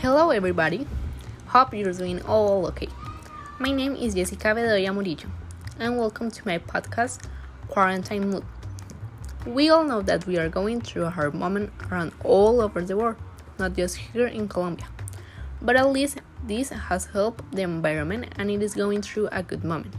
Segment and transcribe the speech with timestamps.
[0.00, 0.86] Hello, everybody.
[1.48, 2.86] Hope you're doing all okay.
[3.58, 5.28] My name is Jessica Bedoya Murillo,
[5.80, 7.24] and welcome to my podcast,
[7.66, 8.44] Quarantine Mood.
[9.44, 12.96] We all know that we are going through a hard moment around all over the
[12.96, 13.16] world,
[13.58, 14.86] not just here in Colombia.
[15.60, 19.64] But at least this has helped the environment and it is going through a good
[19.64, 19.96] moment.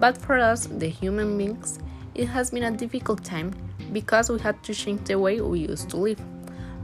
[0.00, 1.78] But for us, the human beings,
[2.16, 3.54] it has been a difficult time
[3.92, 6.20] because we had to change the way we used to live.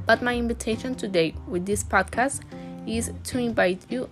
[0.04, 2.40] But my invitation today with this podcast
[2.86, 4.08] is to invite you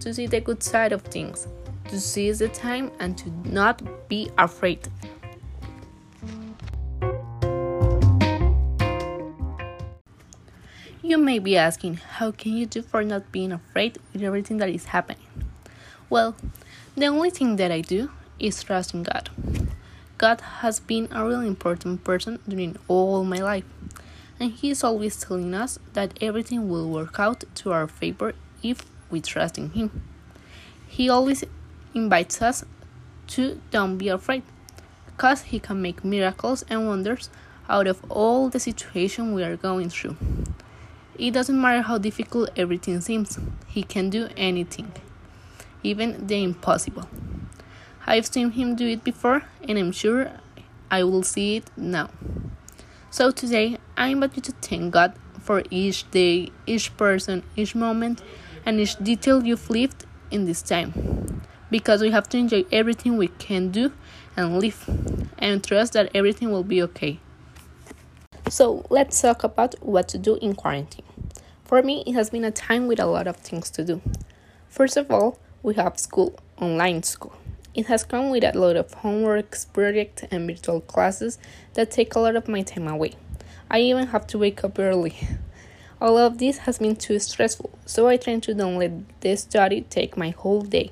[0.00, 1.46] to see the good side of things,
[1.88, 4.88] to seize the time, and to not be afraid.
[11.02, 14.68] You may be asking, how can you do for not being afraid with everything that
[14.68, 15.24] is happening?
[16.10, 16.34] Well,
[16.96, 19.30] the only thing that I do is trust in God.
[20.18, 23.64] God has been a really important person during all my life,
[24.40, 28.84] and He is always telling us that everything will work out to our favor if
[29.10, 30.02] we trust in Him.
[30.86, 31.44] He always
[31.94, 32.64] invites us
[33.28, 34.42] to don't be afraid,
[35.06, 37.30] because He can make miracles and wonders
[37.68, 40.16] out of all the situation we are going through.
[41.18, 44.92] It doesn't matter how difficult everything seems, He can do anything,
[45.82, 47.08] even the impossible.
[48.06, 50.30] I've seen him do it before, and I'm sure
[50.90, 52.08] I will see it now.
[53.10, 58.20] So today, I invite you to thank God for each day, each person, each moment,
[58.66, 61.40] and each detail you've lived in this time.
[61.70, 63.92] Because we have to enjoy everything we can do
[64.36, 64.88] and live,
[65.38, 67.18] and trust that everything will be okay.
[68.50, 71.06] So, let's talk about what to do in quarantine.
[71.64, 74.02] For me, it has been a time with a lot of things to do.
[74.68, 77.34] First of all, we have school, online school.
[77.78, 81.38] It has come with a lot of homework, projects, and virtual classes
[81.74, 83.12] that take a lot of my time away.
[83.70, 85.14] I even have to wake up early.
[86.00, 89.82] All of this has been too stressful, so I try to don't let the study
[89.82, 90.90] take my whole day.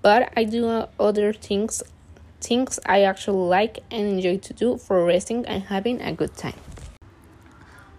[0.00, 1.82] But I do other things,
[2.40, 6.58] things I actually like and enjoy to do for resting and having a good time.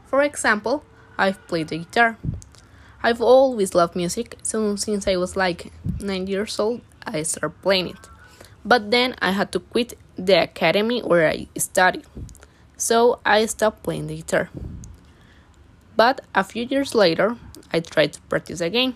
[0.07, 0.83] For example,
[1.15, 2.17] I've played the guitar.
[3.03, 7.89] I've always loved music, so since I was like 9 years old, I started playing
[7.89, 8.14] it.
[8.65, 12.05] But then I had to quit the academy where I studied,
[12.75, 14.49] so I stopped playing the guitar.
[15.95, 17.37] But a few years later,
[17.71, 18.95] I tried to practice again.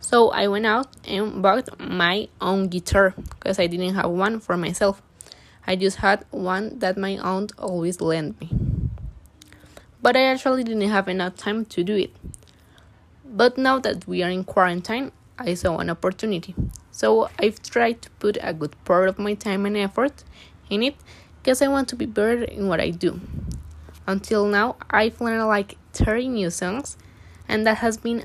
[0.00, 4.56] So I went out and bought my own guitar because I didn't have one for
[4.56, 5.00] myself.
[5.66, 8.50] I just had one that my aunt always lent me.
[10.02, 12.14] But I actually didn't have enough time to do it.
[13.24, 16.54] But now that we are in quarantine, I saw an opportunity.
[16.94, 20.22] So I've tried to put a good part of my time and effort
[20.70, 20.94] in it
[21.42, 23.20] because I want to be better in what I do.
[24.06, 26.96] Until now, I've learned like 30 new songs,
[27.48, 28.24] and that has been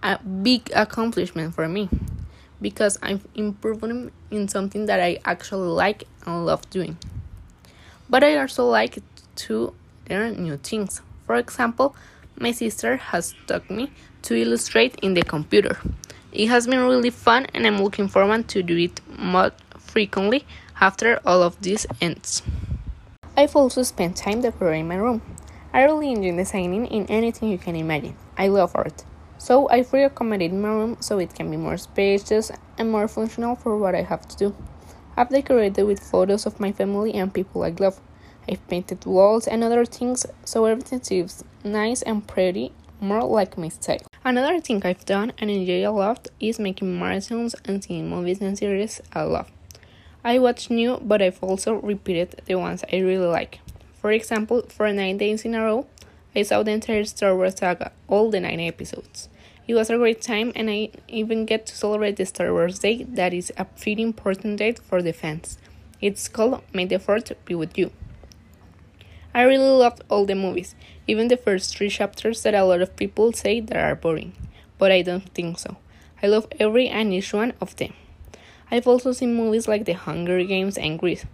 [0.00, 1.88] a big accomplishment for me
[2.62, 6.96] because I'm improving in something that I actually like and love doing.
[8.08, 9.02] But I also like
[9.46, 9.74] to
[10.08, 11.02] learn new things.
[11.26, 11.96] For example,
[12.38, 13.90] my sister has taught me
[14.22, 15.80] to illustrate in the computer.
[16.34, 20.44] It has been really fun and I'm looking forward to do it more frequently
[20.80, 22.42] after all of this ends.
[23.36, 25.22] I've also spent time decorating my room.
[25.72, 28.16] I really enjoy designing in anything you can imagine.
[28.36, 29.04] I love art.
[29.38, 33.78] So I've reaccommodated my room so it can be more spacious and more functional for
[33.78, 34.56] what I have to do.
[35.16, 38.00] I've decorated with photos of my family and people I love.
[38.48, 43.68] I've painted walls and other things so everything seems nice and pretty, more like my
[43.68, 44.00] style.
[44.26, 48.56] Another thing I've done and enjoy a lot is making marathons and seeing movies and
[48.56, 49.50] series I love.
[50.24, 53.60] I watch new, but I've also repeated the ones I really like.
[54.00, 55.86] For example, for nine days in a row,
[56.34, 59.28] I saw the entire Star Wars saga, all the nine episodes.
[59.68, 63.02] It was a great time, and I even get to celebrate the Star Wars Day,
[63.02, 65.58] that is a pretty important date for the fans.
[66.00, 67.90] It's called May the 4th Be With You.
[69.36, 70.76] I really loved all the movies,
[71.08, 74.32] even the first three chapters that a lot of people say that are boring,
[74.78, 75.76] but I don't think so.
[76.22, 77.94] I love every and each one of them.
[78.70, 81.26] I've also seen movies like The Hunger Games and Grease.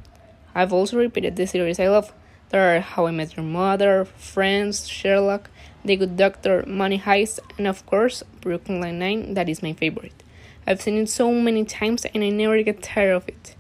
[0.55, 2.13] I've also repeated the series I love.
[2.49, 5.51] There are How I Met Your Mother, Friends, Sherlock,
[5.85, 10.23] The Good Doctor, Money Heist, and of course, Brooklyn Nine-Nine, that is my favorite.
[10.67, 13.57] I've seen it so many times and I never get tired of it.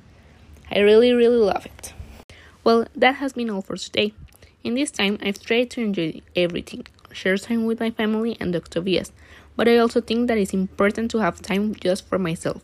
[0.70, 1.92] I really, really love it.
[2.64, 4.14] Well, that has been all for today.
[4.62, 8.82] In this time, I've tried to enjoy everything, share time with my family and Dr.
[8.82, 9.10] Vias,
[9.56, 12.62] but I also think that it's important to have time just for myself.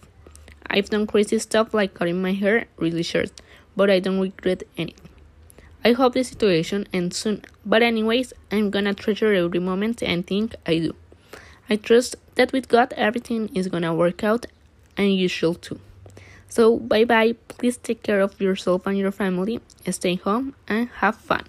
[0.67, 3.31] I've done crazy stuff like cutting my hair really short,
[3.75, 5.09] but I don't regret anything.
[5.87, 10.55] I hope the situation ends soon, but anyways, I'm gonna treasure every moment and think
[10.67, 10.95] I do.
[11.71, 14.45] I trust that with God everything is gonna work out
[14.99, 15.81] and you should too.
[16.51, 17.37] So, bye bye.
[17.49, 19.61] Please take care of yourself and your family,
[19.91, 21.47] stay home, and have fun.